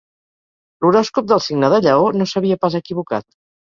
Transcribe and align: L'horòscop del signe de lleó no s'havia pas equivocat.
L'horòscop 0.85 1.29
del 1.31 1.43
signe 1.49 1.71
de 1.73 1.81
lleó 1.89 2.09
no 2.17 2.27
s'havia 2.33 2.59
pas 2.65 2.79
equivocat. 2.81 3.29